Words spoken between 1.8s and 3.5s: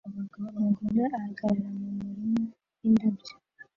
murima windabyo